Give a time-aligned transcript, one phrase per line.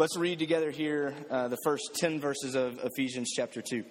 [0.00, 3.84] Let's read together here uh, the first 10 verses of Ephesians chapter 2.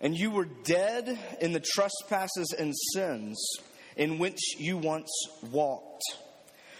[0.00, 3.44] And you were dead in the trespasses and sins
[3.96, 5.10] in which you once
[5.50, 6.04] walked,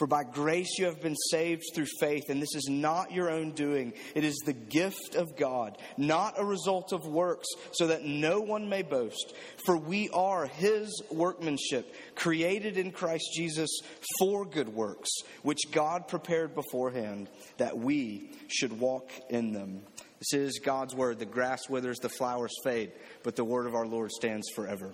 [0.00, 3.50] For by grace you have been saved through faith, and this is not your own
[3.50, 3.92] doing.
[4.14, 8.70] It is the gift of God, not a result of works, so that no one
[8.70, 9.34] may boast.
[9.66, 13.68] For we are his workmanship, created in Christ Jesus
[14.18, 15.10] for good works,
[15.42, 17.28] which God prepared beforehand
[17.58, 19.82] that we should walk in them.
[20.20, 21.18] This is God's word.
[21.18, 24.92] The grass withers, the flowers fade, but the word of our Lord stands forever.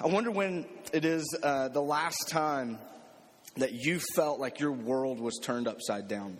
[0.00, 2.78] I wonder when it is uh, the last time
[3.56, 6.38] that you felt like your world was turned upside down.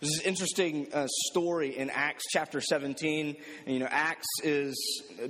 [0.00, 3.36] This is interesting uh, story in Acts chapter 17.
[3.64, 4.74] And, you know, Acts is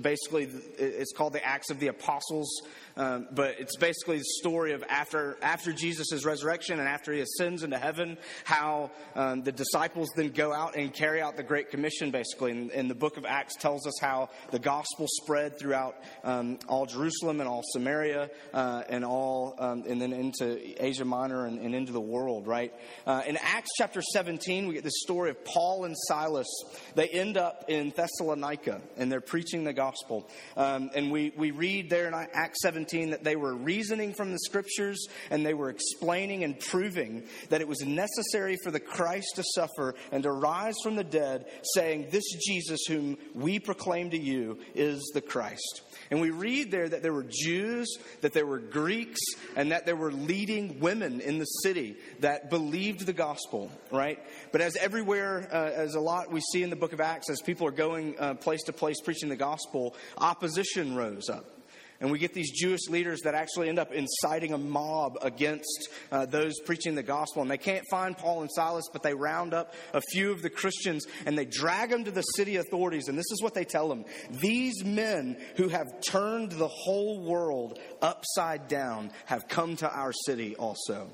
[0.01, 0.45] basically,
[0.79, 2.49] it's called the Acts of the Apostles.
[2.97, 7.63] Um, but it's basically the story of after, after Jesus' resurrection and after he ascends
[7.63, 12.11] into heaven, how um, the disciples then go out and carry out the Great Commission,
[12.11, 12.53] basically.
[12.53, 16.87] And, and the book of Acts tells us how the gospel spread throughout um, all
[16.87, 21.75] Jerusalem and all Samaria uh, and all, um, and then into Asia Minor and, and
[21.75, 22.73] into the world, right?
[23.07, 26.49] Uh, in Acts chapter 17, we get the story of Paul and Silas.
[26.95, 30.29] They end up in Thessalonica and they're preaching the gospel.
[30.57, 34.33] Um, and we, we read there in Acts 17, 17 that they were reasoning from
[34.33, 39.27] the scriptures and they were explaining and proving that it was necessary for the Christ
[39.37, 44.19] to suffer and to rise from the dead, saying, This Jesus whom we proclaim to
[44.19, 45.83] you is the Christ.
[46.11, 49.21] And we read there that there were Jews, that there were Greeks,
[49.57, 54.19] and that there were leading women in the city that believed the gospel, right?
[54.53, 57.41] But as everywhere, uh, as a lot we see in the book of Acts, as
[57.41, 61.54] people are going uh, place to place preaching the gospel, opposition rose up.
[62.01, 66.27] And we get these Jewish leaders that actually end up inciting a mob against uh,
[66.27, 67.43] those preaching the gospel.
[67.43, 70.51] And they can't find Paul and Silas, but they round up a few of the
[70.51, 73.09] Christians and they drag them to the city authorities.
[73.09, 77.79] And this is what they tell them These men who have turned the whole world
[78.03, 81.09] upside down have come to our city also.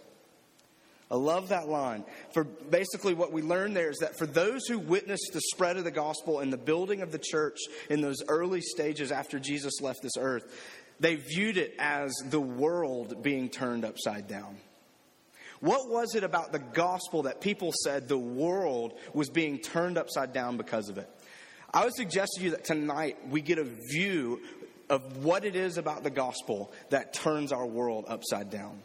[1.10, 2.04] I love that line.
[2.32, 5.84] For basically, what we learn there is that for those who witnessed the spread of
[5.84, 10.03] the gospel and the building of the church in those early stages after Jesus left
[10.03, 10.44] this earth,
[11.00, 14.59] they viewed it as the world being turned upside down.
[15.59, 20.32] What was it about the gospel that people said the world was being turned upside
[20.32, 21.10] down because of it?
[21.72, 24.41] I would suggest to you that tonight we get a view
[24.88, 28.81] of what it is about the gospel that turns our world upside down.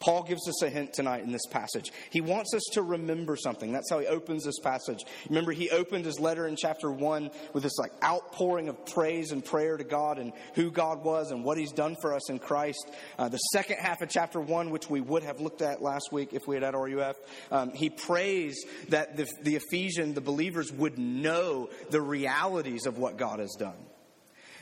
[0.00, 1.90] Paul gives us a hint tonight in this passage.
[2.10, 3.72] He wants us to remember something.
[3.72, 5.04] That's how he opens this passage.
[5.28, 9.44] Remember, he opened his letter in chapter 1 with this like outpouring of praise and
[9.44, 12.88] prayer to God and who God was and what he's done for us in Christ.
[13.18, 16.32] Uh, the second half of chapter 1, which we would have looked at last week
[16.32, 17.16] if we had had RUF,
[17.50, 23.16] um, he prays that the, the Ephesian, the believers, would know the realities of what
[23.16, 23.76] God has done.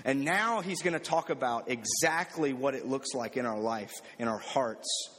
[0.04, 3.92] And now he's going to talk about exactly what it looks like in our life,
[4.18, 5.10] in our hearts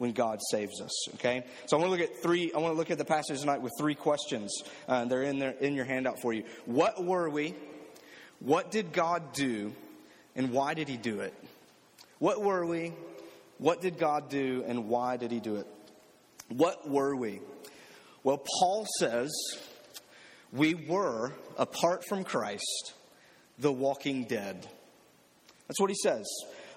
[0.00, 1.08] when God saves us.
[1.16, 2.50] Okay, so I want to look at three.
[2.54, 4.62] I want to look at the passage tonight with three questions.
[4.88, 6.44] Uh, they're in there in your handout for you.
[6.64, 7.54] What were we?
[8.38, 9.74] What did God do,
[10.34, 11.34] and why did He do it?
[12.18, 12.94] What were we?
[13.58, 15.66] What did God do, and why did He do it?
[16.48, 17.40] What were we?
[18.24, 19.30] Well, Paul says
[20.50, 22.94] we were apart from Christ,
[23.58, 24.66] the walking dead.
[25.68, 26.26] That's what he says.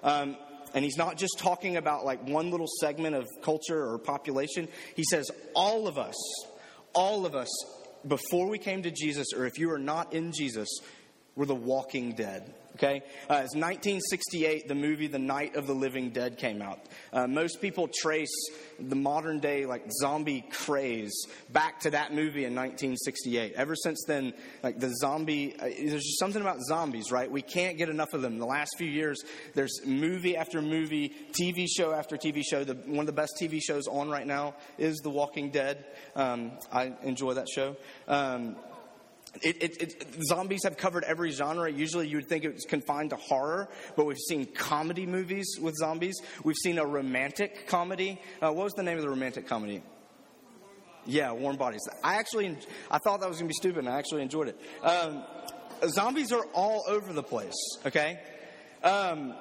[0.02, 0.36] Um,
[0.74, 4.68] and he's not just talking about like one little segment of culture or population.
[4.96, 6.16] He says, all of us,
[6.92, 7.48] all of us,
[8.06, 10.68] before we came to Jesus, or if you are not in Jesus,
[11.36, 12.54] were the walking dead.
[12.76, 13.02] Okay?
[13.30, 16.80] Uh, it's 1968, the movie The Night of the Living Dead came out.
[17.12, 18.34] Uh, most people trace
[18.80, 23.52] the modern day, like, zombie craze back to that movie in 1968.
[23.54, 24.34] Ever since then,
[24.64, 27.30] like, the zombie, uh, there's just something about zombies, right?
[27.30, 28.38] We can't get enough of them.
[28.38, 29.22] The last few years,
[29.54, 32.64] there's movie after movie, TV show after TV show.
[32.64, 35.84] The, one of the best TV shows on right now is The Walking Dead.
[36.16, 37.76] Um, I enjoy that show.
[38.08, 38.56] Um,
[39.42, 41.70] it, it, it, zombies have covered every genre.
[41.70, 46.20] Usually you would think it's confined to horror, but we've seen comedy movies with zombies.
[46.42, 48.20] We've seen a romantic comedy.
[48.40, 49.82] Uh, what was the name of the romantic comedy?
[51.06, 51.82] Yeah, Warm Bodies.
[52.02, 52.56] I actually,
[52.90, 54.60] I thought that was going to be stupid, and I actually enjoyed it.
[54.82, 55.22] Um,
[55.88, 57.52] zombies are all over the place,
[57.84, 58.18] okay?
[58.82, 59.34] Um,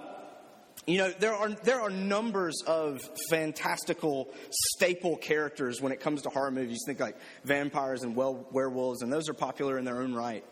[0.86, 6.30] you know, there are, there are numbers of fantastical staple characters when it comes to
[6.30, 6.80] horror movies.
[6.86, 10.44] Think like vampires and well, werewolves, and those are popular in their own right.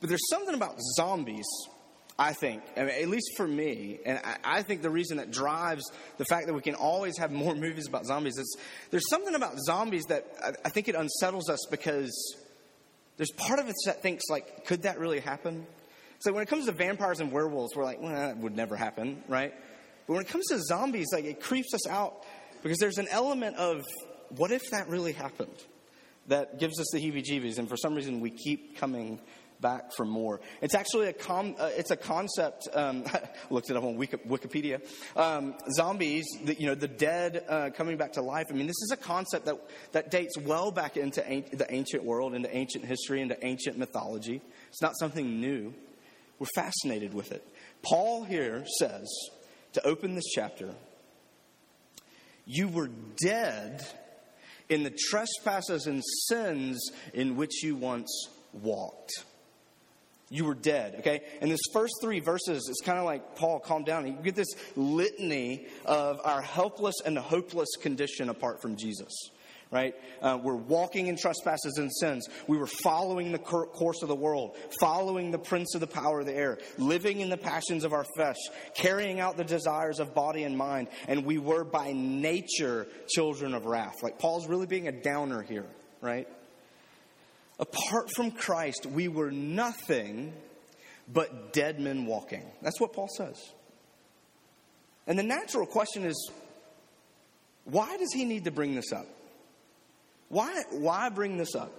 [0.00, 1.46] But there's something about zombies,
[2.18, 5.30] I think, I mean, at least for me, and I, I, think the reason that
[5.30, 8.58] drives the fact that we can always have more movies about zombies is
[8.90, 12.12] there's something about zombies that I, I think it unsettles us because
[13.16, 15.66] there's part of us that thinks, like, could that really happen?
[16.18, 19.22] So when it comes to vampires and werewolves, we're like, well, that would never happen,
[19.26, 19.54] right?
[20.10, 22.24] But when it comes to zombies, like it creeps us out
[22.64, 23.86] because there's an element of
[24.30, 25.54] what if that really happened
[26.26, 29.20] that gives us the heebie-jeebies, and for some reason we keep coming
[29.60, 30.40] back for more.
[30.62, 32.66] It's actually a com- uh, it's a concept.
[32.74, 33.04] Um,
[33.50, 34.82] looked it up on Wikipedia.
[35.14, 38.46] Um, zombies, the, you know, the dead uh, coming back to life.
[38.50, 39.60] I mean, this is a concept that
[39.92, 44.42] that dates well back into an- the ancient world, into ancient history, into ancient mythology.
[44.70, 45.72] It's not something new.
[46.40, 47.46] We're fascinated with it.
[47.82, 49.08] Paul here says
[49.74, 50.74] to open this chapter,
[52.46, 52.90] you were
[53.22, 53.86] dead
[54.68, 59.12] in the trespasses and sins in which you once walked.
[60.32, 61.22] You were dead, okay?
[61.40, 64.06] And this first three verses, it's kind of like Paul, calm down.
[64.06, 69.12] You get this litany of our helpless and hopeless condition apart from Jesus
[69.70, 69.94] right?
[70.20, 72.28] Uh, we're walking in trespasses and sins.
[72.48, 76.26] We were following the course of the world, following the prince of the power of
[76.26, 78.36] the air, living in the passions of our flesh,
[78.74, 83.66] carrying out the desires of body and mind, and we were by nature children of
[83.66, 84.02] wrath.
[84.02, 85.66] Like Paul's really being a downer here,
[86.00, 86.26] right?
[87.58, 90.32] Apart from Christ, we were nothing
[91.12, 92.44] but dead men walking.
[92.62, 93.52] That's what Paul says.
[95.06, 96.30] And the natural question is
[97.64, 99.06] why does he need to bring this up?
[100.30, 101.72] Why, why bring this up?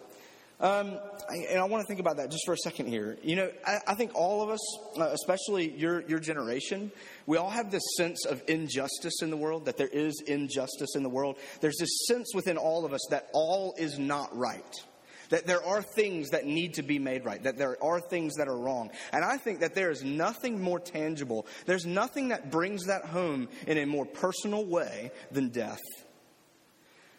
[0.59, 1.00] Um,
[1.30, 3.18] and I want to think about that just for a second here.
[3.24, 4.59] You know, I, I think all of us,
[5.00, 6.92] uh, especially your, your generation,
[7.25, 11.01] we all have this sense of injustice in the world, that there is injustice in
[11.01, 11.38] the world.
[11.62, 14.75] There's this sense within all of us that all is not right.
[15.30, 18.50] That there are things that need to be made right, that there are things that
[18.50, 18.92] are wrong.
[19.13, 23.48] And I think that there is nothing more tangible, there's nothing that brings that home
[23.65, 25.80] in a more personal way than death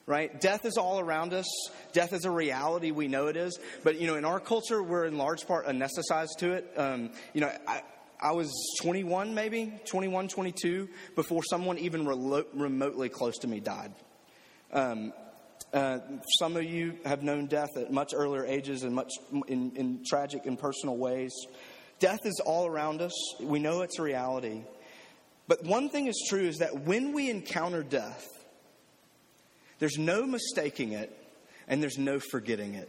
[0.07, 0.41] right?
[0.41, 1.47] Death is all around us.
[1.93, 2.91] Death is a reality.
[2.91, 3.59] We know it is.
[3.85, 6.73] But, you know, in our culture, we're in large part anesthetized to it.
[6.77, 7.83] Um, you know, I,
[8.21, 8.53] I was
[8.83, 13.93] 21, maybe 21, 22, before someone even relo- remotely close to me died.
[14.73, 15.13] Um,
[15.73, 15.99] uh,
[16.39, 19.11] some of you have known death at much earlier ages and much
[19.49, 21.33] in, in tragic and personal ways.
[21.99, 23.13] Death is all around us.
[23.41, 24.63] We know it's a reality.
[25.49, 28.27] But one thing is true is that when we encounter death,
[29.83, 31.11] there's no mistaking it,
[31.67, 32.89] and there's no forgetting it.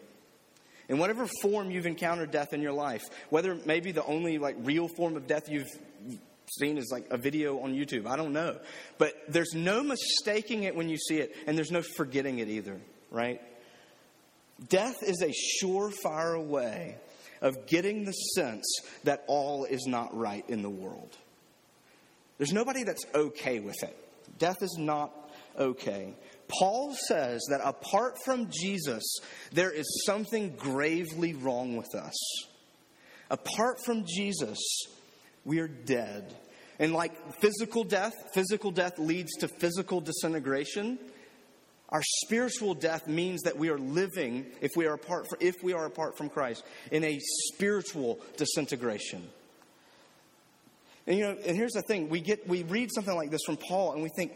[0.87, 3.01] In whatever form you've encountered death in your life,
[3.31, 5.71] whether maybe the only like real form of death you've
[6.59, 8.59] seen is like a video on YouTube, I don't know.
[8.99, 12.79] But there's no mistaking it when you see it, and there's no forgetting it either,
[13.09, 13.41] right?
[14.69, 15.33] Death is a
[15.65, 16.97] surefire way
[17.41, 18.71] of getting the sense
[19.03, 21.17] that all is not right in the world.
[22.37, 23.97] There's nobody that's okay with it.
[24.37, 25.11] Death is not
[25.57, 26.13] okay.
[26.59, 29.03] Paul says that apart from Jesus,
[29.51, 32.13] there is something gravely wrong with us.
[33.29, 34.59] Apart from Jesus,
[35.45, 36.35] we are dead.
[36.79, 40.99] And like physical death, physical death leads to physical disintegration.
[41.89, 45.73] Our spiritual death means that we are living, if we are apart from, if we
[45.73, 47.19] are apart from Christ, in a
[47.53, 49.23] spiritual disintegration.
[51.05, 53.57] And you know, and here's the thing: we get we read something like this from
[53.57, 54.31] Paul, and we think,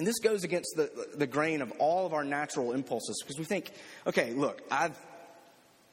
[0.00, 3.44] and this goes against the, the grain of all of our natural impulses because we
[3.44, 3.70] think,
[4.06, 4.96] okay, look, I've,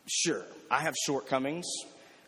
[0.07, 1.65] sure, I have shortcomings.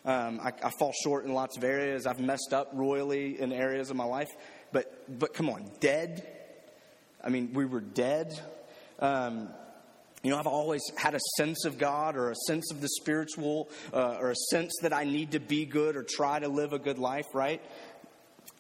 [0.04, 2.06] Um, I, I, fall short in lots of areas.
[2.06, 4.28] I've messed up royally in areas of my life.
[4.74, 6.28] But, but come on, dead?
[7.24, 8.38] I mean, we were dead.
[9.00, 9.48] Um,
[10.22, 13.70] you know, I've always had a sense of God or a sense of the spiritual
[13.94, 16.80] uh, or a sense that I need to be good or try to live a
[16.80, 17.62] good life, right?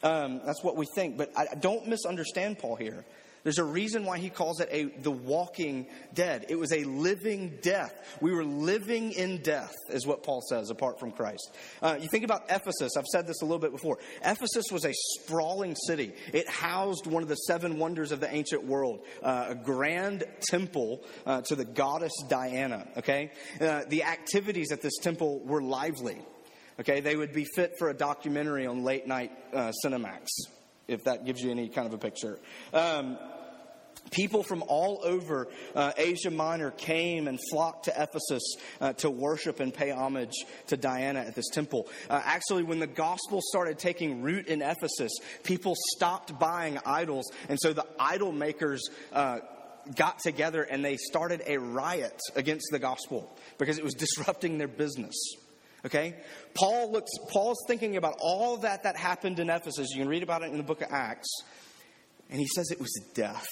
[0.01, 1.17] Um, that's what we think.
[1.17, 3.05] But I, don't misunderstand Paul here.
[3.43, 6.45] There's a reason why he calls it a the walking dead.
[6.49, 8.17] It was a living death.
[8.21, 11.55] We were living in death, is what Paul says, apart from Christ.
[11.81, 12.97] Uh, you think about Ephesus.
[12.97, 13.97] I've said this a little bit before.
[14.23, 16.13] Ephesus was a sprawling city.
[16.33, 21.05] It housed one of the seven wonders of the ancient world, uh, a grand temple
[21.25, 22.87] uh, to the goddess Diana.
[22.97, 23.31] Okay,
[23.61, 26.17] uh, the activities at this temple were lively.
[26.79, 30.27] Okay, they would be fit for a documentary on late night uh, Cinemax
[30.89, 32.39] if that gives you any kind of a picture.
[32.73, 33.17] Um,
[34.11, 39.59] people from all over uh, Asia Minor came and flocked to Ephesus uh, to worship
[39.59, 40.33] and pay homage
[40.67, 41.87] to Diana at this temple.
[42.09, 45.11] Uh, actually, when the gospel started taking root in Ephesus,
[45.43, 49.39] people stopped buying idols, and so the idol makers uh,
[49.95, 54.67] got together and they started a riot against the gospel because it was disrupting their
[54.67, 55.15] business.
[55.85, 56.15] Okay?
[56.53, 59.89] Paul looks Paul's thinking about all that that happened in Ephesus.
[59.91, 61.29] You can read about it in the book of Acts.
[62.29, 63.47] And he says it was death.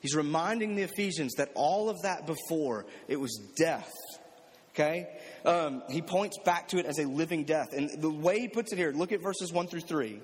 [0.00, 3.90] He's reminding the Ephesians that all of that before, it was death.
[4.70, 5.08] Okay?
[5.44, 7.72] Um, he points back to it as a living death.
[7.72, 10.20] And the way he puts it here, look at verses 1 through 3.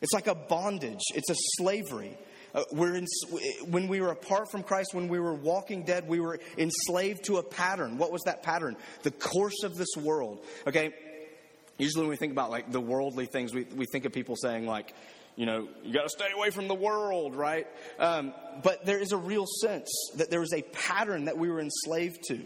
[0.00, 2.18] It's like a bondage, it's a slavery.
[2.54, 3.06] Uh, we're in,
[3.68, 7.38] when we were apart from Christ, when we were walking dead, we were enslaved to
[7.38, 7.98] a pattern.
[7.98, 8.76] What was that pattern?
[9.02, 10.44] The course of this world.
[10.66, 10.94] Okay?
[11.78, 14.66] Usually, when we think about like the worldly things, we, we think of people saying,
[14.66, 14.94] like,
[15.36, 17.66] you know, you got to stay away from the world, right?
[17.98, 18.32] Um,
[18.62, 22.22] but there is a real sense that there is a pattern that we were enslaved
[22.28, 22.40] to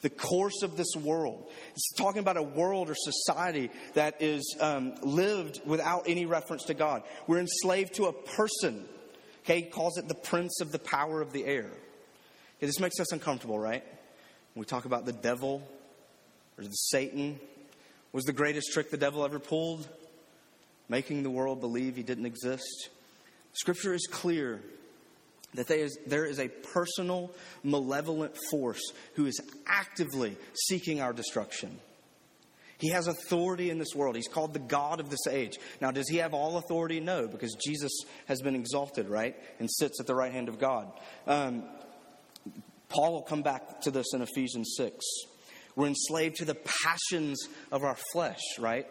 [0.00, 1.50] the course of this world.
[1.72, 6.74] It's talking about a world or society that is um, lived without any reference to
[6.74, 7.02] God.
[7.26, 8.88] We're enslaved to a person
[9.44, 11.70] Okay, he calls it the prince of the power of the air.
[12.58, 13.82] Okay, this makes us uncomfortable, right?
[14.54, 15.62] When we talk about the devil
[16.58, 17.40] or the Satan,
[18.12, 19.88] was the greatest trick the devil ever pulled?
[20.88, 22.90] Making the world believe he didn't exist.
[23.52, 24.60] Scripture is clear
[25.54, 27.32] that there is, there is a personal,
[27.62, 28.82] malevolent force
[29.14, 30.36] who is actively
[30.68, 31.78] seeking our destruction.
[32.80, 34.16] He has authority in this world.
[34.16, 35.58] He's called the God of this age.
[35.82, 36.98] Now, does he have all authority?
[36.98, 37.92] No, because Jesus
[38.26, 39.36] has been exalted, right?
[39.58, 40.90] And sits at the right hand of God.
[41.26, 41.64] Um,
[42.88, 44.96] Paul will come back to this in Ephesians 6.
[45.76, 47.38] We're enslaved to the passions
[47.70, 48.86] of our flesh, right?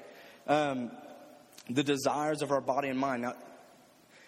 [0.47, 0.91] Um,
[1.67, 3.23] the desires of our body and mind.
[3.23, 3.33] Now,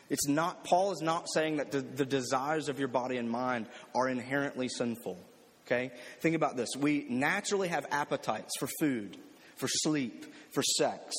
[0.10, 3.68] it's not, Paul is not saying that the, the desires of your body and mind
[3.96, 5.18] are inherently sinful.
[5.65, 5.91] Okay?
[6.20, 6.70] Think about this.
[6.77, 9.18] We naturally have appetites for food
[9.62, 11.15] for sleep, for sex.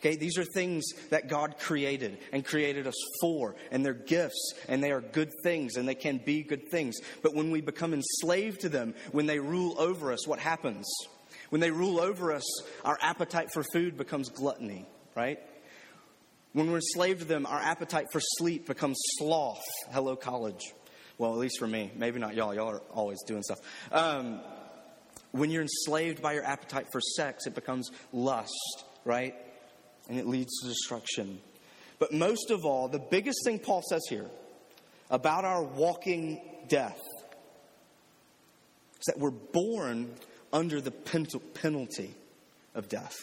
[0.00, 4.82] Okay, these are things that God created and created us for, and they're gifts, and
[4.82, 6.96] they are good things, and they can be good things.
[7.22, 10.90] But when we become enslaved to them, when they rule over us, what happens?
[11.50, 12.42] When they rule over us,
[12.84, 15.38] our appetite for food becomes gluttony, right?
[16.52, 19.62] When we're enslaved to them, our appetite for sleep becomes sloth.
[19.92, 20.72] Hello, college.
[21.16, 21.92] Well, at least for me.
[21.94, 22.52] Maybe not y'all.
[22.54, 23.60] Y'all are always doing stuff.
[23.92, 24.40] Um,
[25.32, 29.34] when you're enslaved by your appetite for sex, it becomes lust, right?
[30.08, 31.40] And it leads to destruction.
[31.98, 34.26] But most of all, the biggest thing Paul says here
[35.10, 37.00] about our walking death
[38.98, 40.14] is that we're born
[40.52, 42.14] under the penalty
[42.74, 43.16] of death.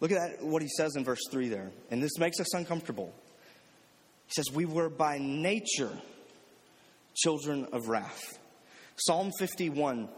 [0.00, 1.70] Look at that, what he says in verse 3 there.
[1.90, 3.14] And this makes us uncomfortable.
[4.26, 5.92] He says, We were by nature
[7.14, 8.38] children of wrath.
[8.96, 10.08] Psalm 51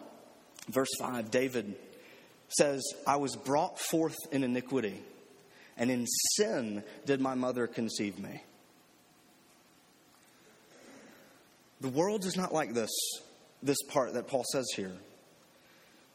[0.69, 1.75] Verse 5, David
[2.49, 4.99] says, I was brought forth in iniquity,
[5.77, 8.43] and in sin did my mother conceive me.
[11.81, 12.91] The world is not like this,
[13.63, 14.93] this part that Paul says here.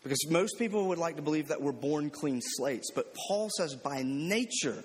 [0.03, 3.75] Because most people would like to believe that we're born clean slates, but Paul says
[3.75, 4.83] by nature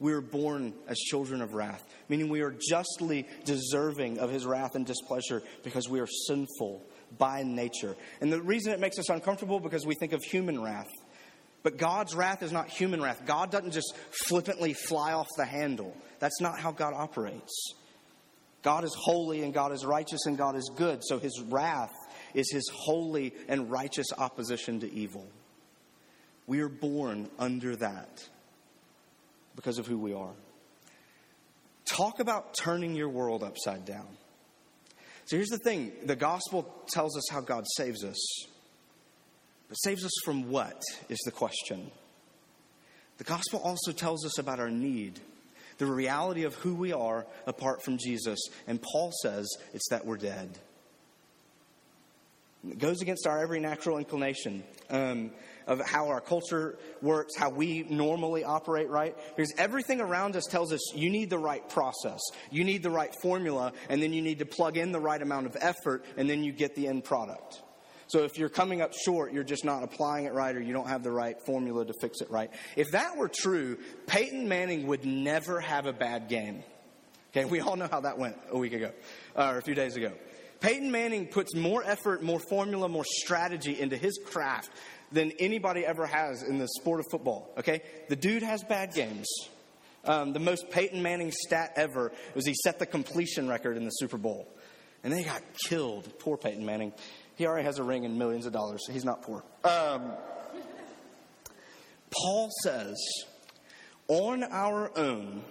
[0.00, 4.74] we are born as children of wrath, meaning we are justly deserving of his wrath
[4.74, 6.82] and displeasure because we are sinful
[7.18, 7.96] by nature.
[8.20, 10.90] And the reason it makes us uncomfortable because we think of human wrath.
[11.62, 13.22] But God's wrath is not human wrath.
[13.26, 13.94] God doesn't just
[14.26, 15.94] flippantly fly off the handle.
[16.18, 17.74] That's not how God operates.
[18.62, 21.00] God is holy and God is righteous and God is good.
[21.02, 21.92] So his wrath
[22.34, 25.26] is his holy and righteous opposition to evil.
[26.46, 28.26] We are born under that
[29.56, 30.34] because of who we are.
[31.84, 34.06] Talk about turning your world upside down.
[35.30, 38.18] So here's the thing the gospel tells us how God saves us.
[39.68, 41.92] But saves us from what is the question.
[43.18, 45.20] The gospel also tells us about our need,
[45.78, 48.40] the reality of who we are apart from Jesus.
[48.66, 50.58] And Paul says it's that we're dead.
[52.68, 55.30] It goes against our every natural inclination um,
[55.70, 59.16] of how our culture works, how we normally operate, right?
[59.36, 62.18] Because everything around us tells us you need the right process,
[62.50, 65.46] you need the right formula, and then you need to plug in the right amount
[65.46, 67.62] of effort, and then you get the end product.
[68.08, 70.88] So if you're coming up short, you're just not applying it right or you don't
[70.88, 72.50] have the right formula to fix it right.
[72.74, 76.64] If that were true, Peyton Manning would never have a bad game.
[77.30, 78.90] Okay, we all know how that went a week ago,
[79.36, 80.12] uh, or a few days ago.
[80.58, 84.70] Peyton Manning puts more effort, more formula, more strategy into his craft
[85.12, 87.50] than anybody ever has in the sport of football.
[87.58, 87.82] Okay?
[88.08, 89.28] The dude has bad games.
[90.04, 93.90] Um, the most Peyton Manning stat ever was he set the completion record in the
[93.90, 94.48] Super Bowl.
[95.02, 96.18] And they got killed.
[96.18, 96.92] Poor Peyton Manning.
[97.36, 99.42] He already has a ring and millions of dollars, so he's not poor.
[99.64, 100.12] Um,
[102.10, 102.96] Paul says,
[104.08, 105.42] on our own,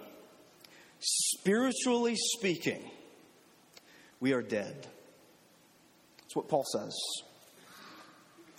[1.00, 2.88] spiritually speaking,
[4.20, 4.86] we are dead.
[6.18, 6.96] That's what Paul says.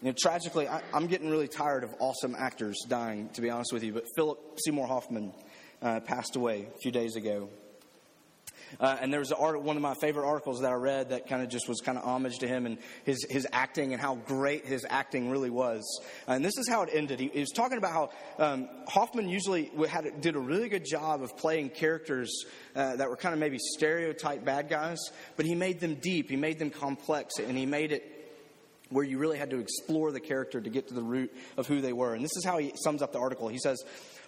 [0.02, 3.72] You know, tragically, I, am getting really tired of awesome actors dying, to be honest
[3.72, 5.32] with you, but Philip Seymour Hoffman
[5.80, 7.50] uh, passed away a few days ago.
[8.80, 11.44] Uh, and there was art, one of my favorite articles that I read that kind
[11.44, 14.66] of just was kind of homage to him and his, his acting and how great
[14.66, 15.84] his acting really was.
[16.26, 17.20] And this is how it ended.
[17.20, 21.22] He, he was talking about how um, Hoffman usually had, did a really good job
[21.22, 25.00] of playing characters uh, that were kind of maybe stereotype bad guys,
[25.36, 28.11] but he made them deep, he made them complex, and he made it
[28.92, 31.82] where you really had to explore the character to get to the root of who
[31.82, 32.14] they were.
[32.14, 33.48] And this is how he sums up the article.
[33.48, 33.84] He says,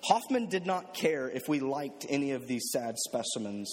[0.05, 3.71] Hoffman did not care if we liked any of these sad specimens.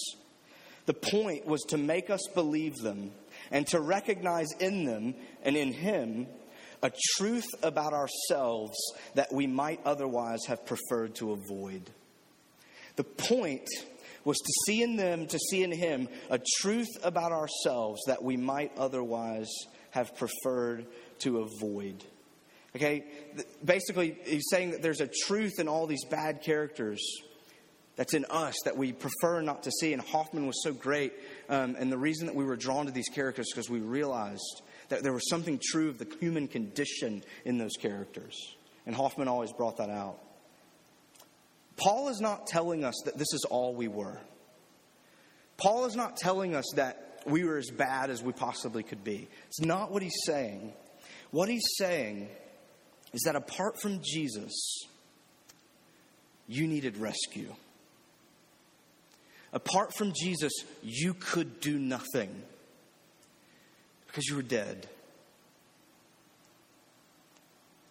[0.87, 3.13] The point was to make us believe them
[3.51, 6.27] and to recognize in them and in Him
[6.83, 8.77] a truth about ourselves
[9.15, 11.91] that we might otherwise have preferred to avoid.
[12.97, 13.69] The point
[14.25, 18.37] was to see in them, to see in Him, a truth about ourselves that we
[18.37, 19.49] might otherwise
[19.91, 20.87] have preferred
[21.21, 22.05] to avoid.
[22.77, 23.05] Okay?
[23.65, 27.01] Basically, he's saying that there's a truth in all these bad characters
[27.97, 29.93] that's in us that we prefer not to see.
[29.93, 31.13] And Hoffman was so great.
[31.49, 35.03] Um, and the reason that we were drawn to these characters because we realized that
[35.03, 38.37] there was something true of the human condition in those characters.
[38.87, 40.19] And Hoffman always brought that out.
[41.77, 44.19] Paul is not telling us that this is all we were.
[45.57, 49.29] Paul is not telling us that we were as bad as we possibly could be.
[49.49, 50.73] It's not what he's saying.
[51.31, 52.29] What he's saying
[53.13, 54.85] is that apart from Jesus,
[56.49, 57.55] you needed rescue.
[59.53, 60.53] Apart from Jesus,
[60.83, 62.31] you could do nothing
[64.07, 64.89] because you were dead.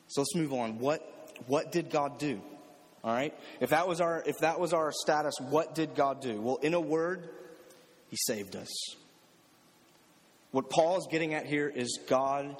[0.07, 0.79] So let's move on.
[0.79, 1.01] What,
[1.47, 2.41] what did God do?
[3.03, 3.33] All right?
[3.59, 6.41] If that, was our, if that was our status, what did God do?
[6.41, 7.29] Well, in a word,
[8.09, 8.69] He saved us.
[10.51, 12.55] What Paul is getting at here is God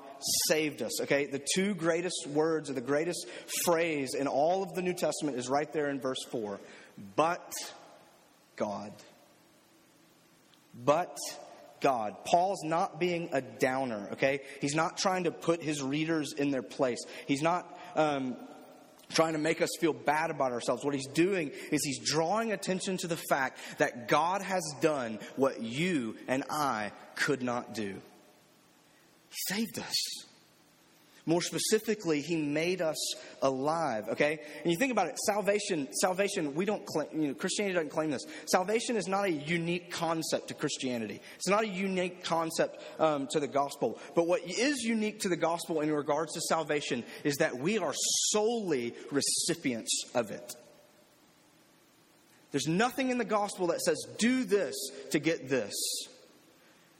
[0.48, 1.02] saved us.
[1.02, 1.26] Okay?
[1.26, 3.28] The two greatest words or the greatest
[3.66, 6.60] phrase in all of the New Testament is right there in verse 4.
[7.16, 7.52] But
[8.56, 8.94] God.
[10.86, 11.18] But
[11.82, 12.16] God.
[12.26, 14.42] Paul's not being a downer, okay?
[14.62, 17.00] He's not trying to put his readers in their place.
[17.26, 18.36] He's not um,
[19.14, 20.86] trying to make us feel bad about ourselves.
[20.86, 25.62] What he's doing is he's drawing attention to the fact that God has done what
[25.62, 27.96] you and I could not do.
[29.30, 30.29] He saved us.
[31.30, 32.98] More specifically, he made us
[33.44, 34.40] alive, okay?
[34.64, 38.10] And you think about it, salvation, salvation, we don't claim, you know, Christianity doesn't claim
[38.10, 38.26] this.
[38.48, 41.22] Salvation is not a unique concept to Christianity.
[41.36, 44.00] It's not a unique concept um, to the gospel.
[44.16, 47.94] But what is unique to the gospel in regards to salvation is that we are
[48.32, 50.56] solely recipients of it.
[52.50, 54.76] There's nothing in the gospel that says, do this
[55.12, 55.76] to get this,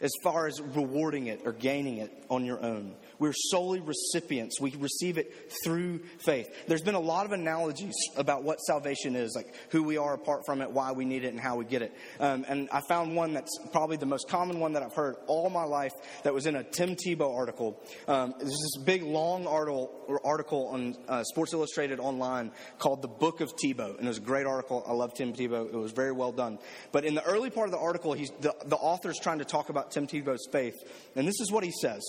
[0.02, 2.96] as far as rewarding it or gaining it on your own.
[3.18, 4.62] We're solely recipients.
[4.62, 6.48] We receive it through faith.
[6.68, 10.46] There's been a lot of analogies about what salvation is, like who we are apart
[10.46, 11.94] from it, why we need it, and how we get it.
[12.20, 15.50] Um, and I found one that's probably the most common one that I've heard all
[15.50, 15.92] my life
[16.24, 17.82] that was in a Tim Tebow article.
[18.08, 23.42] Um, there's this big, long article, article on uh, Sports Illustrated online called The Book
[23.42, 23.98] of Tebow.
[23.98, 24.84] And it was a great article.
[24.88, 25.68] I love Tim Tebow.
[25.68, 26.60] It was very well done.
[26.92, 29.70] But in the early part of the article, he's, the, the author's trying to talk
[29.70, 30.76] about Tim Tebow's faith.
[31.16, 32.02] And this is what he says.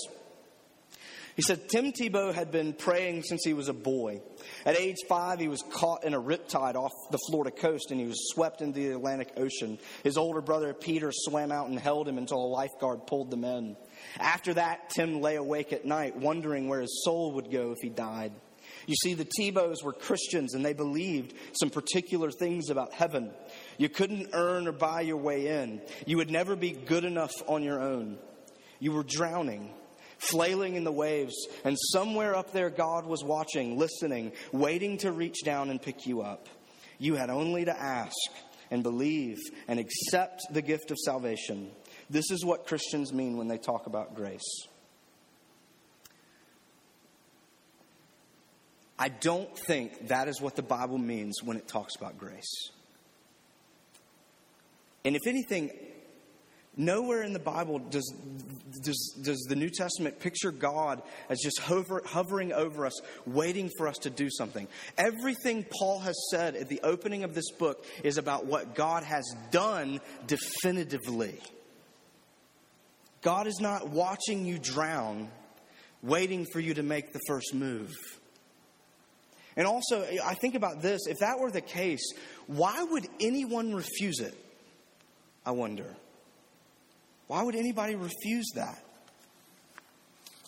[1.37, 4.21] He said Tim Tebow had been praying since he was a boy.
[4.67, 8.07] At age five, he was caught in a riptide off the Florida coast and he
[8.07, 9.79] was swept into the Atlantic Ocean.
[10.03, 13.77] His older brother Peter swam out and held him until a lifeguard pulled them in.
[14.19, 17.89] After that, Tim lay awake at night, wondering where his soul would go if he
[17.89, 18.33] died.
[18.87, 23.31] You see, the Tebows were Christians and they believed some particular things about heaven.
[23.81, 27.63] You couldn't earn or buy your way in, you would never be good enough on
[27.63, 28.19] your own.
[28.79, 29.73] You were drowning.
[30.21, 35.43] flailing in the waves, and somewhere up there, God was watching, listening, waiting to reach
[35.45, 36.47] down and pick you up.
[36.99, 38.15] You had only to ask
[38.71, 41.71] and believe and accept the gift of salvation.
[42.11, 44.67] This is what Christians mean when they talk about grace.
[48.99, 52.71] I don't think that is what the Bible means when it talks about grace.
[55.05, 55.71] And if anything,
[56.77, 58.13] nowhere in the Bible does,
[58.83, 63.89] does, does the New Testament picture God as just hover, hovering over us, waiting for
[63.89, 64.69] us to do something.
[64.99, 69.25] Everything Paul has said at the opening of this book is about what God has
[69.51, 71.41] done definitively.
[73.23, 75.29] God is not watching you drown,
[76.03, 77.91] waiting for you to make the first move.
[79.57, 82.13] And also, I think about this if that were the case,
[82.47, 84.35] why would anyone refuse it?
[85.45, 85.97] I wonder.
[87.27, 88.83] Why would anybody refuse that?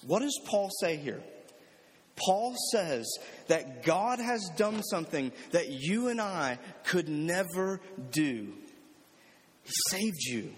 [0.06, 1.22] What does Paul say here?
[2.16, 3.06] Paul says
[3.48, 8.52] that God has done something that you and I could never do.
[9.62, 10.52] He saved you,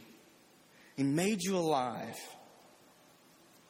[0.96, 2.16] He made you alive.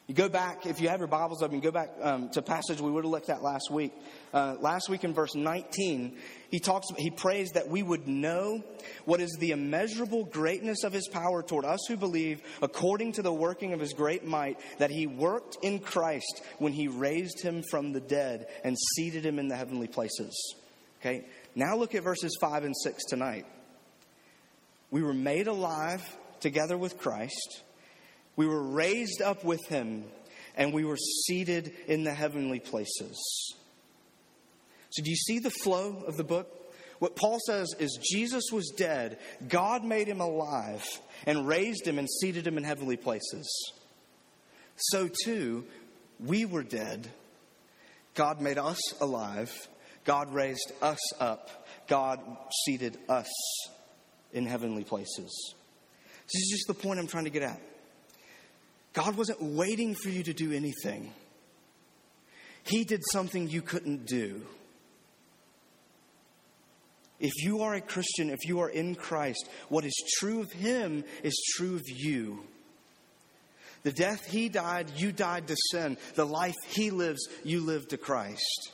[0.07, 2.91] You go back, if you have your Bibles open, go back um, to passage we
[2.91, 3.91] would have looked at last week.
[4.31, 6.15] Uh, last week in verse 19,
[6.51, 8.63] he talks, he prays that we would know
[9.05, 13.33] what is the immeasurable greatness of his power toward us who believe, according to the
[13.33, 17.93] working of his great might, that he worked in Christ when he raised him from
[17.93, 20.55] the dead and seated him in the heavenly places.
[21.01, 23.45] Okay, now look at verses 5 and 6 tonight.
[24.91, 26.01] We were made alive
[26.39, 27.61] together with Christ.
[28.35, 30.05] We were raised up with him
[30.55, 33.55] and we were seated in the heavenly places.
[34.95, 36.47] So, do you see the flow of the book?
[36.99, 40.85] What Paul says is Jesus was dead, God made him alive,
[41.25, 43.73] and raised him and seated him in heavenly places.
[44.77, 45.65] So, too,
[46.17, 47.09] we were dead.
[48.13, 49.51] God made us alive.
[50.05, 51.67] God raised us up.
[51.89, 52.21] God
[52.65, 53.27] seated us
[54.31, 55.55] in heavenly places.
[56.23, 57.59] This is just the point I'm trying to get at.
[58.93, 61.11] God wasn't waiting for you to do anything,
[62.63, 64.41] He did something you couldn't do.
[67.19, 71.03] If you are a Christian, if you are in Christ, what is true of Him
[71.23, 72.43] is true of you.
[73.83, 75.97] The death He died, you died to sin.
[76.15, 78.71] The life He lives, you live to Christ.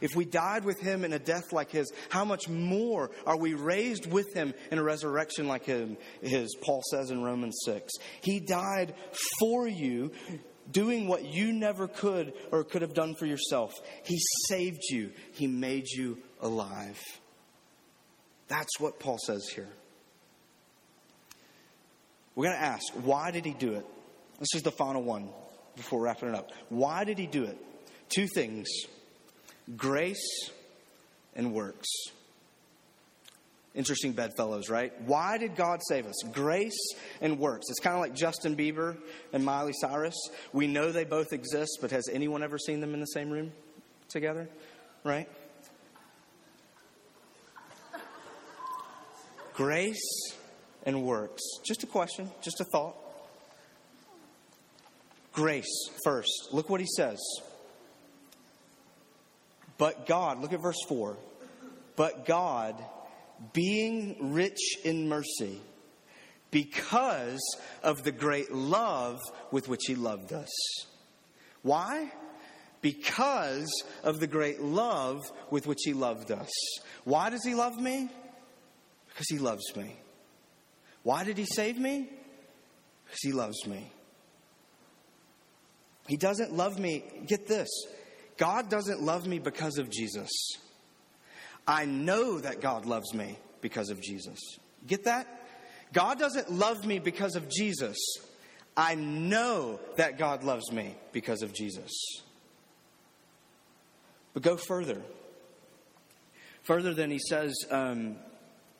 [0.00, 3.54] If we died with him in a death like his, how much more are we
[3.54, 6.54] raised with him in a resurrection like him, his?
[6.62, 7.92] Paul says in Romans 6.
[8.22, 8.94] He died
[9.40, 10.12] for you,
[10.70, 13.72] doing what you never could or could have done for yourself.
[14.04, 14.18] He
[14.48, 17.00] saved you, he made you alive.
[18.48, 19.68] That's what Paul says here.
[22.34, 23.86] We're going to ask, why did he do it?
[24.38, 25.28] This is the final one
[25.76, 26.50] before wrapping it up.
[26.68, 27.58] Why did he do it?
[28.08, 28.68] Two things
[29.76, 30.50] grace
[31.34, 31.88] and works.
[33.74, 34.92] Interesting bedfellows, right?
[35.02, 36.14] Why did God save us?
[36.32, 36.78] Grace
[37.20, 37.66] and works.
[37.68, 38.96] It's kind of like Justin Bieber
[39.32, 40.16] and Miley Cyrus.
[40.52, 43.52] We know they both exist, but has anyone ever seen them in the same room
[44.08, 44.48] together?
[45.04, 45.28] Right?
[49.58, 50.30] Grace
[50.84, 51.42] and works.
[51.66, 52.94] Just a question, just a thought.
[55.32, 56.30] Grace first.
[56.52, 57.18] Look what he says.
[59.78, 61.16] But God, look at verse 4.
[61.96, 62.76] But God,
[63.52, 65.60] being rich in mercy,
[66.52, 67.42] because
[67.82, 69.18] of the great love
[69.50, 70.50] with which He loved us.
[71.62, 72.12] Why?
[72.80, 73.68] Because
[74.04, 75.18] of the great love
[75.50, 76.50] with which He loved us.
[77.02, 78.08] Why does He love me?
[79.18, 79.96] Because He loves me.
[81.02, 82.08] Why did He save me?
[83.04, 83.90] Because He loves me.
[86.06, 87.68] He doesn't love me, get this,
[88.36, 90.30] God doesn't love me because of Jesus.
[91.66, 94.38] I know that God loves me because of Jesus.
[94.86, 95.26] Get that?
[95.92, 97.98] God doesn't love me because of Jesus.
[98.76, 101.90] I know that God loves me because of Jesus.
[104.32, 105.02] But go further.
[106.62, 108.16] Further than he says um,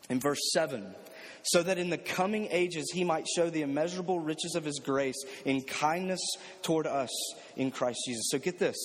[0.08, 0.94] in verse 7
[1.42, 5.16] so that in the coming ages he might show the immeasurable riches of his grace
[5.44, 6.20] in kindness
[6.62, 7.10] toward us
[7.56, 8.28] in Christ Jesus.
[8.30, 8.76] So get this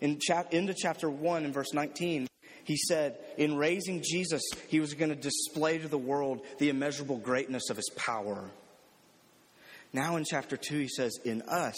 [0.00, 2.26] in chap- into chapter 1 in verse 19,
[2.64, 7.18] he said, in raising Jesus, he was going to display to the world the immeasurable
[7.18, 8.50] greatness of his power.
[9.92, 11.76] Now in chapter 2, he says, in us,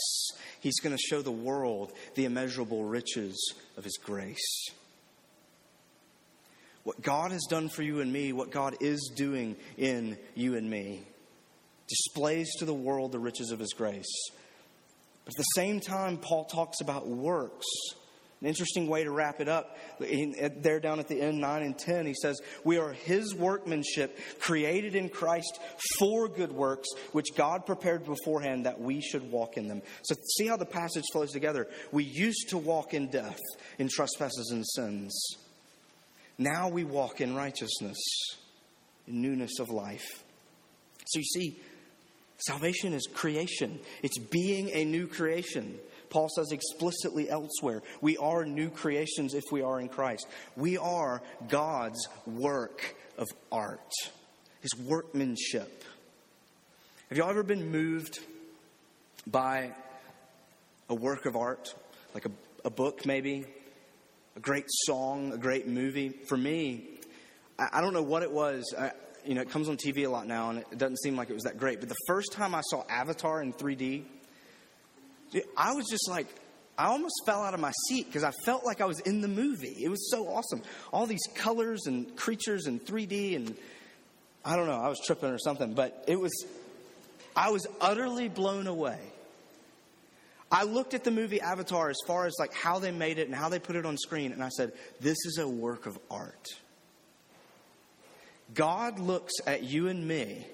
[0.61, 4.71] he's going to show the world the immeasurable riches of his grace.
[6.85, 10.69] What God has done for you and me, what God is doing in you and
[10.69, 11.07] me,
[11.89, 14.31] displays to the world the riches of his grace.
[15.25, 17.67] But at the same time, Paul talks about works.
[18.41, 19.77] An interesting way to wrap it up.
[20.01, 24.97] there down at the end, 9 and 10, he says, We are his workmanship, created
[24.97, 25.61] in Christ
[26.01, 29.81] for good works, which God prepared beforehand that we should walk in them.
[30.03, 31.69] So see how the passage flows together.
[31.93, 33.39] We used to walk in death,
[33.79, 35.37] in trespasses and sins.
[36.39, 37.99] Now we walk in righteousness,
[39.07, 40.25] in newness of life.
[41.07, 41.61] So you see,
[42.39, 45.79] salvation is creation, it's being a new creation.
[46.11, 50.27] Paul says explicitly elsewhere we are new creations if we are in Christ.
[50.57, 53.93] We are God's work of art,
[54.61, 55.85] his workmanship.
[57.09, 58.21] Have y'all ever been moved
[59.27, 59.73] by
[60.89, 61.75] a work of art,
[62.15, 62.31] like a,
[62.65, 63.47] a book maybe,
[64.37, 66.11] a great song, a great movie?
[66.11, 66.99] For me,
[67.59, 68.75] I, I don't know what it was.
[68.79, 68.93] I,
[69.25, 71.35] you know, it comes on TV a lot now, and it doesn't seem like it
[71.35, 71.81] was that great.
[71.81, 74.05] But the first time I saw Avatar in 3D,
[75.57, 76.27] I was just like,
[76.77, 79.29] I almost fell out of my seat because I felt like I was in the
[79.29, 79.77] movie.
[79.83, 80.63] It was so awesome.
[80.93, 83.55] All these colors and creatures and 3D, and
[84.45, 86.33] I don't know, I was tripping or something, but it was,
[87.37, 88.99] I was utterly blown away.
[90.53, 93.35] I looked at the movie Avatar as far as like how they made it and
[93.35, 96.47] how they put it on screen, and I said, This is a work of art.
[98.53, 100.47] God looks at you and me,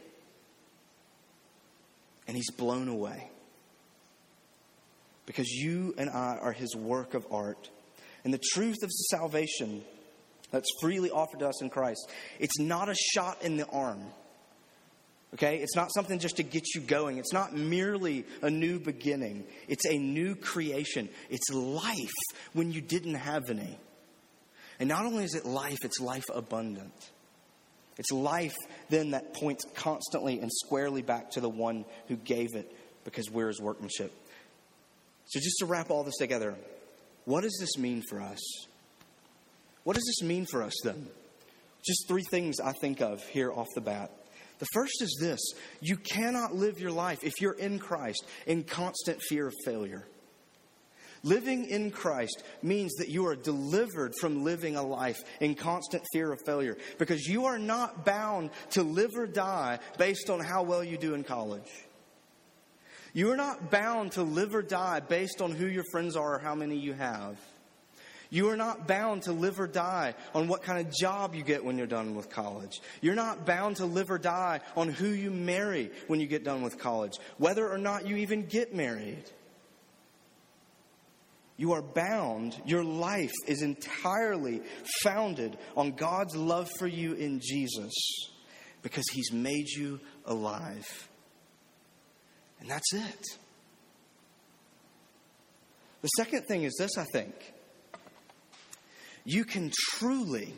[2.28, 3.28] and he's blown away
[5.26, 7.68] because you and I are his work of art.
[8.22, 9.82] And the truth of salvation
[10.52, 12.08] that's freely offered to us in Christ,
[12.38, 14.00] it's not a shot in the arm.
[15.34, 15.58] Okay?
[15.58, 17.18] It's not something just to get you going.
[17.18, 19.44] It's not merely a new beginning.
[19.68, 21.08] It's a new creation.
[21.30, 22.08] It's life
[22.52, 23.78] when you didn't have any.
[24.80, 27.10] And not only is it life, it's life abundant.
[27.98, 28.54] It's life
[28.90, 32.72] then that points constantly and squarely back to the one who gave it
[33.04, 34.12] because we're his workmanship.
[35.26, 36.54] So, just to wrap all this together,
[37.24, 38.38] what does this mean for us?
[39.82, 41.08] What does this mean for us then?
[41.84, 44.10] Just three things I think of here off the bat.
[44.58, 45.40] The first is this
[45.80, 50.06] you cannot live your life, if you're in Christ, in constant fear of failure.
[51.24, 56.32] Living in Christ means that you are delivered from living a life in constant fear
[56.32, 60.84] of failure because you are not bound to live or die based on how well
[60.84, 61.68] you do in college.
[63.14, 66.38] You are not bound to live or die based on who your friends are or
[66.38, 67.36] how many you have.
[68.30, 71.64] You are not bound to live or die on what kind of job you get
[71.64, 72.80] when you're done with college.
[73.00, 76.62] You're not bound to live or die on who you marry when you get done
[76.62, 79.24] with college, whether or not you even get married.
[81.56, 84.62] You are bound, your life is entirely
[85.02, 87.92] founded on God's love for you in Jesus
[88.82, 91.08] because He's made you alive.
[92.60, 93.26] And that's it.
[96.02, 97.34] The second thing is this, I think.
[99.28, 100.54] You can truly,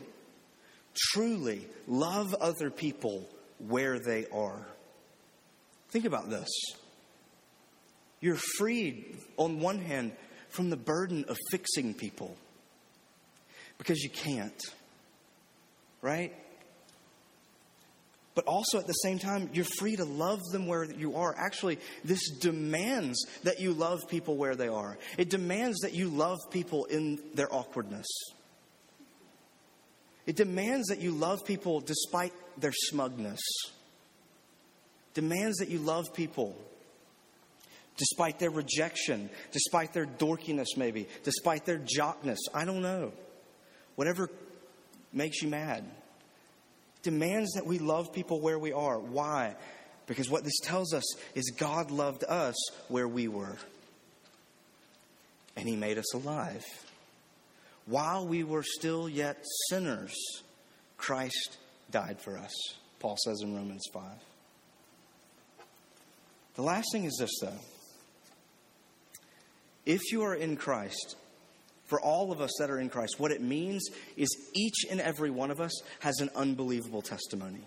[0.95, 3.27] truly love other people
[3.67, 4.65] where they are.
[5.89, 6.47] Think about this.
[8.21, 10.13] You're freed, on one hand,
[10.47, 12.33] from the burden of fixing people
[13.77, 14.61] because you can't,
[16.01, 16.33] right?
[18.35, 21.35] But also at the same time, you're free to love them where you are.
[21.37, 24.97] Actually, this demands that you love people where they are.
[25.17, 28.07] It demands that you love people in their awkwardness.
[30.25, 33.41] It demands that you love people despite their smugness.
[35.13, 36.55] Demands that you love people
[37.97, 42.39] despite their rejection, despite their dorkiness, maybe, despite their jockness.
[42.53, 43.11] I don't know.
[43.95, 44.29] Whatever
[45.13, 45.83] makes you mad
[47.03, 48.99] demands that we love people where we are.
[48.99, 49.55] Why?
[50.07, 51.03] Because what this tells us
[51.35, 52.55] is God loved us
[52.87, 53.57] where we were.
[55.55, 56.65] And He made us alive.
[57.91, 60.15] While we were still yet sinners,
[60.95, 61.57] Christ
[61.91, 62.53] died for us,
[63.01, 64.03] Paul says in Romans 5.
[66.55, 67.59] The last thing is this, though.
[69.85, 71.17] If you are in Christ,
[71.87, 75.29] for all of us that are in Christ, what it means is each and every
[75.29, 77.65] one of us has an unbelievable testimony.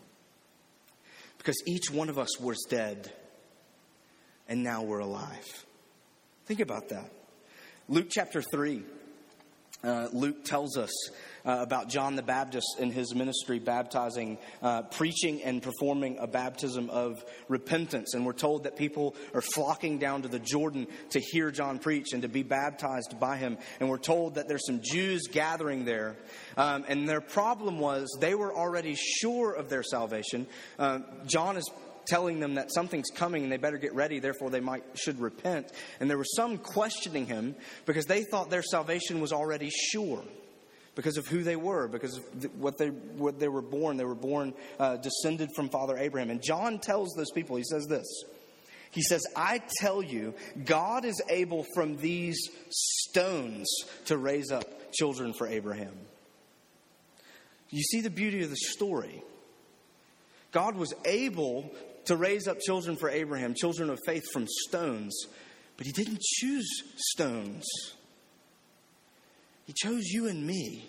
[1.36, 3.12] Because each one of us was dead,
[4.48, 5.66] and now we're alive.
[6.46, 7.10] Think about that.
[7.90, 8.84] Luke chapter 3,
[9.84, 10.90] uh, Luke tells us
[11.46, 16.88] uh, about John the Baptist in his ministry, baptizing, uh, preaching, and performing a baptism
[16.90, 18.14] of repentance.
[18.14, 22.12] And we're told that people are flocking down to the Jordan to hear John preach
[22.12, 23.58] and to be baptized by him.
[23.78, 26.16] And we're told that there's some Jews gathering there.
[26.56, 30.46] Um, and their problem was they were already sure of their salvation.
[30.78, 31.70] Uh, John is
[32.06, 35.70] telling them that something's coming and they better get ready, therefore they might should repent.
[36.00, 37.54] And there were some questioning him
[37.86, 40.22] because they thought their salvation was already sure
[40.94, 42.24] because of who they were, because of
[42.58, 43.96] what they, what they were born.
[43.96, 46.30] They were born uh, descended from Father Abraham.
[46.30, 48.06] And John tells those people, he says this.
[48.90, 52.38] He says, I tell you, God is able from these
[52.70, 53.66] stones
[54.04, 55.94] to raise up children for Abraham.
[57.70, 59.24] You see the beauty of the story.
[60.52, 61.74] God was able
[62.06, 65.26] to raise up children for Abraham, children of faith from stones,
[65.76, 67.64] but He didn't choose stones.
[69.66, 70.84] He chose you and me.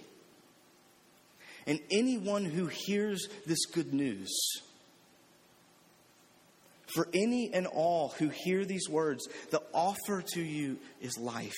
[1.68, 4.30] And anyone who hears this good news,
[6.96, 11.54] for any and all who hear these words, the offer to you is life.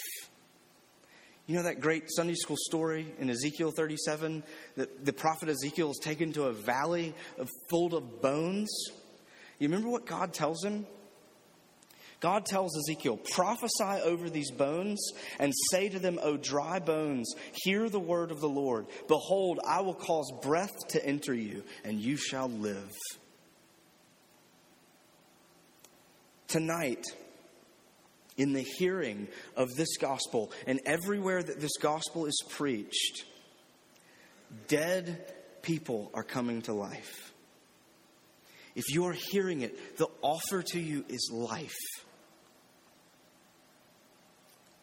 [1.45, 4.43] You know that great Sunday school story in Ezekiel 37
[4.75, 7.13] that the prophet Ezekiel is taken to a valley
[7.69, 8.69] full of bones?
[9.59, 10.85] You remember what God tells him?
[12.19, 17.89] God tells Ezekiel, prophesy over these bones and say to them, O dry bones, hear
[17.89, 18.87] the word of the Lord.
[19.07, 22.91] Behold, I will cause breath to enter you, and you shall live.
[26.47, 27.05] Tonight,
[28.37, 33.25] in the hearing of this gospel and everywhere that this gospel is preached,
[34.67, 37.33] dead people are coming to life.
[38.77, 41.75] If you are hearing it, the offer to you is life.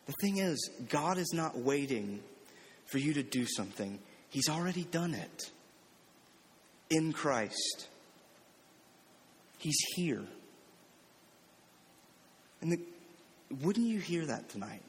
[0.07, 2.19] The thing is, God is not waiting
[2.87, 5.51] for you to do something, He's already done it
[6.91, 7.87] in Christ.
[9.59, 10.25] He's here.
[12.61, 12.81] And the,
[13.63, 14.83] wouldn't you hear that tonight?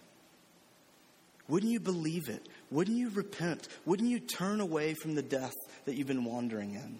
[1.47, 2.49] Wouldn't you believe it?
[2.71, 3.67] Wouldn't you repent?
[3.85, 5.53] Wouldn't you turn away from the death
[5.85, 6.97] that you've been wandering in?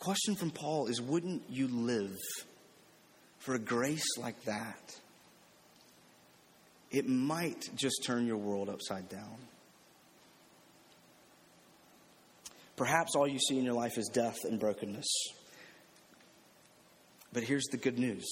[0.00, 2.16] Question from Paul is wouldn't you live
[3.38, 4.96] for a grace like that?
[6.90, 9.36] It might just turn your world upside down.
[12.76, 15.06] Perhaps all you see in your life is death and brokenness.
[17.32, 18.26] But here's the good news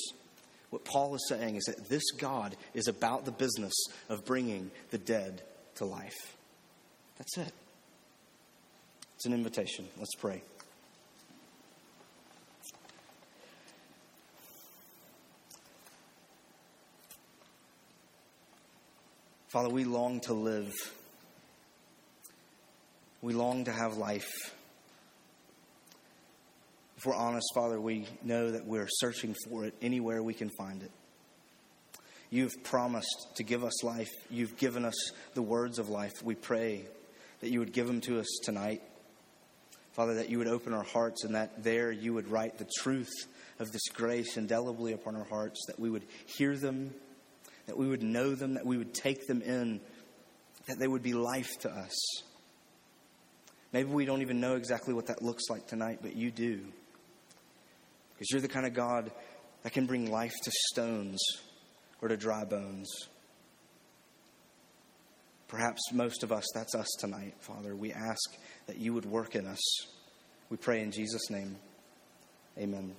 [0.70, 3.74] what Paul is saying is that this God is about the business
[4.08, 5.42] of bringing the dead
[5.76, 6.36] to life.
[7.18, 7.52] That's it.
[9.16, 9.86] It's an invitation.
[9.98, 10.42] Let's pray.
[19.48, 20.74] Father, we long to live.
[23.22, 24.30] We long to have life.
[26.98, 30.82] If we're honest, Father, we know that we're searching for it anywhere we can find
[30.82, 30.90] it.
[32.28, 34.10] You've promised to give us life.
[34.30, 36.22] You've given us the words of life.
[36.22, 36.84] We pray
[37.40, 38.82] that you would give them to us tonight.
[39.92, 43.12] Father, that you would open our hearts and that there you would write the truth
[43.58, 46.92] of this grace indelibly upon our hearts, that we would hear them,
[47.68, 49.80] that we would know them, that we would take them in,
[50.66, 52.22] that they would be life to us.
[53.72, 56.60] Maybe we don't even know exactly what that looks like tonight, but you do.
[58.14, 59.12] Because you're the kind of God
[59.62, 61.20] that can bring life to stones
[62.00, 62.88] or to dry bones.
[65.46, 67.76] Perhaps most of us, that's us tonight, Father.
[67.76, 69.60] We ask that you would work in us.
[70.48, 71.56] We pray in Jesus' name.
[72.58, 72.94] Amen.